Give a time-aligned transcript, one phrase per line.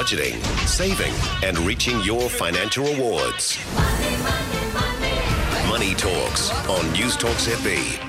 [0.00, 1.12] budgeting, saving,
[1.46, 3.62] and reaching your financial rewards.
[5.68, 8.06] Money Talks on News Talk ZB.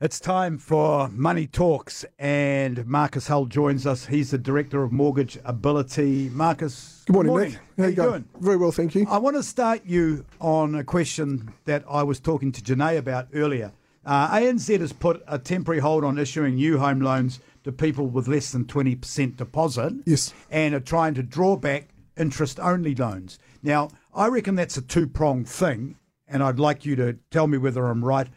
[0.00, 4.06] It's time for Money Talks, and Marcus Hull joins us.
[4.06, 6.28] He's the Director of Mortgage Ability.
[6.28, 7.52] Marcus, Good morning, Nick.
[7.54, 8.10] How, How you going?
[8.10, 8.24] doing?
[8.38, 9.08] Very well, thank you.
[9.10, 13.26] I want to start you on a question that I was talking to Janae about
[13.34, 13.72] earlier.
[14.06, 18.28] Uh, ANZ has put a temporary hold on issuing new home loans to people with
[18.28, 20.32] less than 20% deposit Yes.
[20.50, 23.38] and are trying to draw back interest only loans.
[23.62, 25.96] Now, I reckon that's a two pronged thing,
[26.28, 28.28] and I'd like you to tell me whether I'm right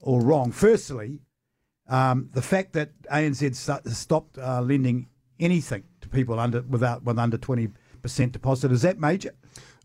[0.00, 0.52] or wrong.
[0.52, 1.20] Firstly,
[1.88, 5.08] um, the fact that ANZ st- has stopped uh, lending
[5.40, 7.72] anything to people under without with under 20%
[8.32, 9.32] deposit is that major?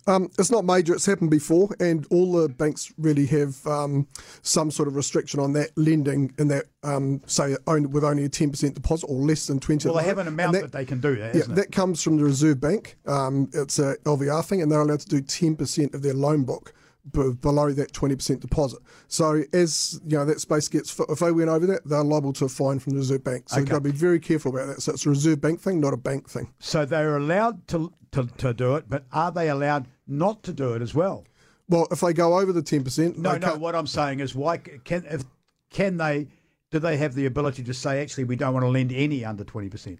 [0.08, 0.94] Um, it's not major.
[0.94, 4.08] It's happened before, and all the banks really have um,
[4.42, 8.30] some sort of restriction on that lending in that, um, say, own, with only a
[8.30, 9.88] ten percent deposit or less than twenty.
[9.90, 11.56] Well, they have an amount And that, they can do that, Yeah, isn't it?
[11.56, 12.98] that comes from the Reserve Bank.
[13.06, 16.44] Um, it's a LVR thing, and they're allowed to do ten percent of their loan
[16.44, 16.74] book
[17.12, 18.80] b- below that twenty percent deposit.
[19.08, 22.46] So, as you know, that space gets if they went over that, they're liable to
[22.46, 23.50] a fine from the Reserve Bank.
[23.50, 24.82] So, you've got to be very careful about that.
[24.82, 26.54] So, it's a Reserve Bank thing, not a bank thing.
[26.60, 30.74] So they're allowed to, to, to do it, but are they allowed not to do
[30.74, 31.26] it as well?
[31.70, 33.56] Well, if they go over the ten percent, No, no.
[33.58, 35.24] What I'm saying is, why can if
[35.70, 36.28] can they?
[36.70, 39.44] Do they have the ability to say, actually, we don't want to lend any under
[39.44, 40.00] twenty percent?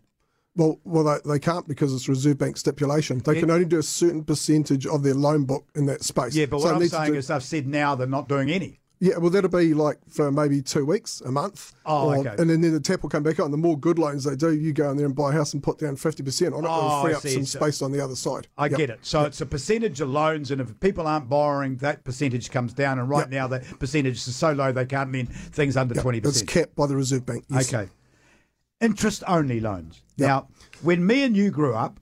[0.58, 3.20] Well, well, they, they can't because it's Reserve Bank stipulation.
[3.20, 6.36] They can only do a certain percentage of their loan book in that space.
[6.36, 8.80] Yeah, but So what I'm saying do- is, they've said now they're not doing any.
[9.00, 11.74] yeah, well, that'll be like for maybe two weeks, a month.
[11.86, 12.34] Oh, okay.
[12.40, 13.52] And then, then the tap will come back on.
[13.52, 15.62] The more good loans they do, you go in there and buy a house and
[15.62, 16.68] put down fifty percent on it.
[16.68, 17.30] Oh, It'll free I up see.
[17.36, 18.48] some So- space on the other side.
[18.58, 18.78] I Yep.
[18.80, 19.00] get it.
[19.04, 22.98] So it's a percentage of loans, and if people aren't borrowing, that percentage comes down.
[22.98, 23.30] And right Yep.
[23.30, 26.50] now, the percentage is so low they can't lend things under twenty It's percent.
[26.50, 27.46] capped by the Reserve Bank.
[27.50, 27.72] Yes.
[27.72, 27.92] Okay.
[28.80, 30.04] Interest only loans.
[30.18, 30.48] Now,
[30.84, 32.00] when me and you grew up,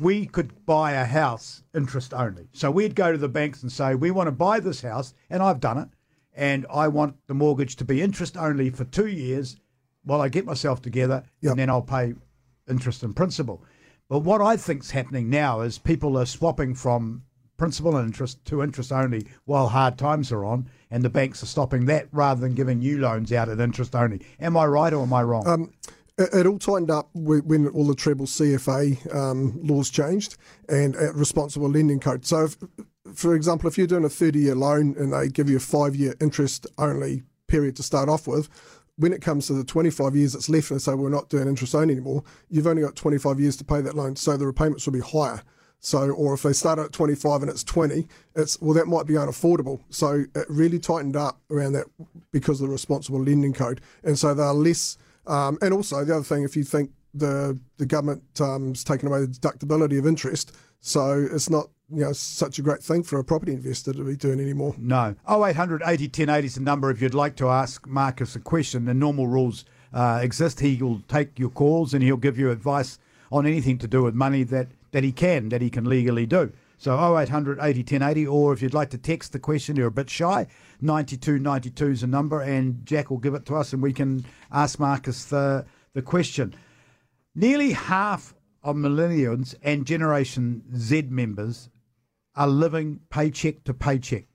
[0.00, 2.48] we could buy a house interest only.
[2.52, 5.40] So we'd go to the banks and say, We want to buy this house, and
[5.42, 5.88] I've done it,
[6.34, 9.56] and I want the mortgage to be interest only for two years
[10.02, 11.50] while I get myself together, Yep.
[11.52, 12.14] and then I'll pay
[12.68, 13.62] interest and principal.
[14.08, 17.22] But what I think's happening now is people are swapping from
[17.56, 21.46] principal and interest to interest only while hard times are on, and the banks are
[21.46, 24.20] stopping that rather than giving new loans out at interest only.
[24.40, 25.46] Am I right or am I wrong?
[25.46, 25.72] Um,
[26.16, 30.36] It, all tightened up when, all the treble CFA um, laws changed
[30.68, 32.24] and uh, responsible lending code.
[32.24, 32.56] So, if,
[33.14, 35.96] for example, if you're doing a 30 year loan and they give you a five
[35.96, 38.48] year interest only period to start off with,
[38.96, 41.74] when it comes to the 25 years that's left and say we're not doing interest
[41.74, 44.14] only anymore, you've only got 25 years to pay that loan.
[44.14, 45.42] So the repayments will be higher.
[45.84, 49.14] So, or if they start at 25 and it's 20, it's well, that might be
[49.14, 49.80] unaffordable.
[49.90, 51.86] So it really tightened up around that
[52.32, 54.96] because of the responsible lending code, and so they're less.
[55.26, 59.20] Um, and also the other thing, if you think the the government um, taken away
[59.20, 63.24] the deductibility of interest, so it's not you know such a great thing for a
[63.24, 64.74] property investor to be doing anymore.
[64.78, 65.14] No.
[65.28, 68.86] 0800 80 1080 is the number if you'd like to ask Marcus a question.
[68.86, 70.60] The normal rules uh, exist.
[70.60, 72.98] He will take your calls and he'll give you advice
[73.30, 76.52] on anything to do with money that, that he can, that he can legally do.
[76.78, 80.08] So 0800 80 1080, or if you'd like to text the question, you're a bit
[80.08, 80.46] shy,
[80.80, 84.78] 9292 is a number, and Jack will give it to us and we can ask
[84.78, 86.54] Marcus the, the question.
[87.34, 91.70] Nearly half of millennials and Generation Z members
[92.36, 94.26] are living paycheck to paycheck.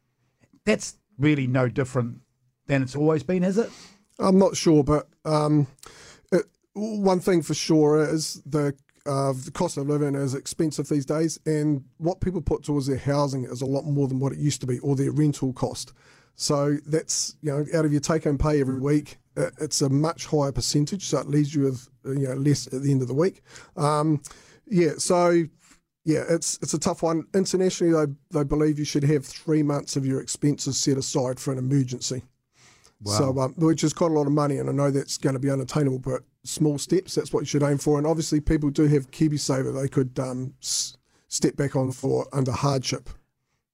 [0.66, 2.20] That's really no different
[2.68, 3.70] than it's always been, is it?
[4.20, 5.68] I'm not sure, but um,
[6.34, 6.44] it,
[6.74, 8.76] one thing for sure is the
[9.10, 12.98] uh, the cost of living is expensive these days, and what people put towards their
[12.98, 15.94] housing is a lot more than what it used to be, or their rental cost.
[16.36, 20.28] So that's you know out of your take home pay every week, it's a much
[20.28, 23.14] higher percentage, so it leaves you with you know less at the end of the
[23.14, 23.42] week.
[23.76, 24.22] Um,
[24.68, 25.44] yeah, so
[26.06, 27.26] yeah, it's it's a tough one.
[27.34, 31.52] Internationally, they they believe you should have three months of your expenses set aside for
[31.52, 32.24] an emergency.
[33.06, 35.40] So, um, which is quite a lot of money, and I know that's going to
[35.40, 37.98] be unattainable, but small steps, that's what you should aim for.
[37.98, 40.98] And obviously, people do have KiwiSaver they could um, s-
[41.30, 43.10] step back on for under hardship.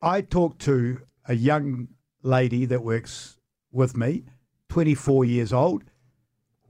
[0.01, 1.87] I talked to a young
[2.21, 3.37] lady that works
[3.71, 4.25] with me,
[4.69, 5.83] 24 years old.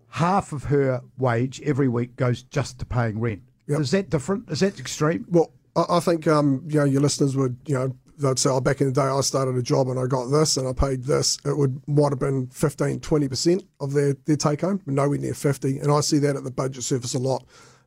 [0.09, 3.41] Half of her wage every week goes just to paying rent.
[3.67, 3.79] Yep.
[3.81, 4.49] Is that different?
[4.49, 5.25] Is that extreme?
[5.27, 8.61] Well, I, I think um, you know your listeners would you know they'd say, oh,
[8.61, 11.03] back in the day I started a job and I got this and I paid
[11.03, 11.37] this.
[11.45, 15.17] It would might have been 15, 20 percent of their their take home, but nowhere
[15.17, 15.77] near fifty.
[15.79, 17.45] And I see that at the budget surface a lot.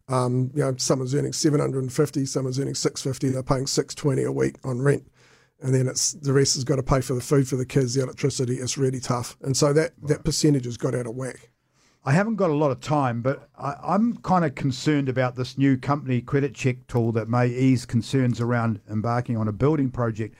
[0.08, 3.66] Um, you know, someone's earning seven hundred and fifty, someone's earning six fifty, they're paying
[3.66, 5.10] six twenty a week on rent.
[5.60, 7.94] And then it's the rest has got to pay for the food for the kids,
[7.94, 8.56] the electricity.
[8.56, 11.50] It's really tough, and so that, that percentage has got out of whack.
[12.08, 15.58] I haven't got a lot of time, but I, I'm kind of concerned about this
[15.58, 20.34] new company credit check tool that may ease concerns around embarking on a building project.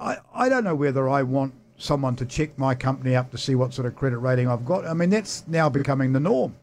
[0.00, 3.54] I, I don't know whether I want someone to check my company up to see
[3.54, 4.84] what sort of credit rating I've got.
[4.84, 6.56] I mean, that's now becoming the norm.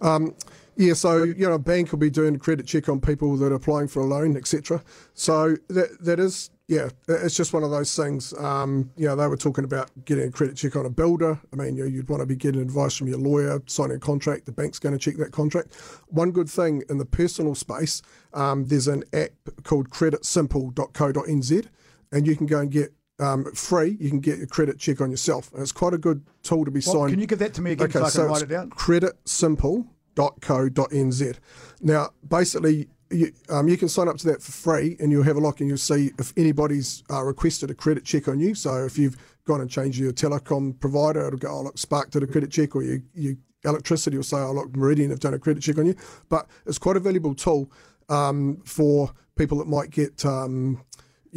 [0.00, 0.34] Um,
[0.76, 3.52] Yeah, so you know, a bank will be doing a credit check on people that
[3.52, 4.82] are applying for a loan, etc.
[5.12, 8.32] So that that is, yeah, it's just one of those things.
[8.34, 11.38] Um, you know, they were talking about getting a credit check on a builder.
[11.52, 14.46] I mean, you you'd want to be getting advice from your lawyer, signing a contract.
[14.46, 15.74] The bank's going to check that contract.
[16.08, 18.02] One good thing in the personal space,
[18.34, 19.30] um, there's an app
[19.62, 21.66] called CreditSimple.co.nz,
[22.12, 23.96] and you can go and get um, free.
[24.00, 26.70] You can get a credit check on yourself, and it's quite a good tool to
[26.72, 27.10] be Well, signed.
[27.10, 28.70] can you give that to me again so I can write it down?
[28.70, 31.38] creditsimple.co.nz.
[31.80, 35.36] Now, basically, you, um, you can sign up to that for free and you'll have
[35.36, 38.54] a look and you'll see if anybody's uh, requested a credit check on you.
[38.54, 42.22] So if you've gone and changed your telecom provider, it'll go, oh, look, Spark did
[42.22, 45.38] a credit check, or you, you electricity will say, oh, look, Meridian have done a
[45.38, 45.94] credit check on you.
[46.28, 47.70] But it's quite a valuable tool
[48.08, 50.24] um, for people that might get.
[50.24, 50.82] Um,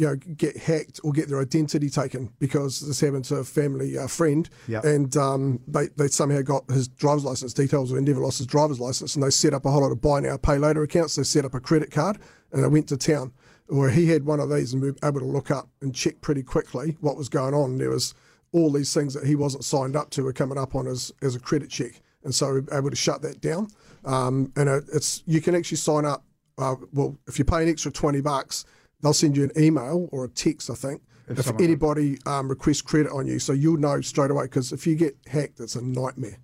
[0.00, 3.98] you know, get hacked or get their identity taken because this happened to a family
[3.98, 4.84] uh, friend, Yep.
[4.84, 8.46] and um, they they somehow got his driver's license details, or he never lost his
[8.46, 11.16] driver's license, and they set up a whole lot of buy now pay later accounts.
[11.16, 12.16] They set up a credit card,
[12.50, 13.32] and they went to town
[13.66, 16.20] where he had one of these and we were able to look up and check
[16.22, 17.76] pretty quickly what was going on.
[17.78, 18.14] There was
[18.52, 21.34] all these things that he wasn't signed up to were coming up on as as
[21.36, 23.68] a credit check, and so we were able to shut that down.
[24.06, 26.24] Um, and it, it's you can actually sign up.
[26.58, 28.64] Uh, well, if you pay an extra twenty bucks,
[29.02, 32.82] they'll send you an email or a text, I think, if, someone- anybody um, requests
[32.82, 33.38] credit on you.
[33.38, 36.38] So you'll know straight away because if you get hacked, it's a nightmare.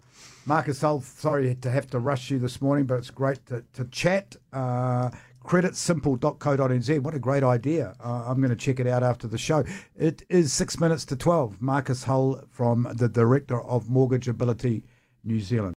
[0.47, 3.85] Marcus Hull, sorry to have to rush you this morning, but it's great to, to
[3.87, 4.37] chat.
[4.53, 5.11] Uh,
[5.45, 7.01] creditsimple.co.nz.
[7.01, 7.95] What a great idea.
[8.03, 9.65] Uh, I'm going to check it out after the show.
[9.97, 11.61] It is six minutes to 12.
[11.61, 14.85] Marcus Hull from the Director of Mortgage Ability
[15.25, 15.75] New Zealand.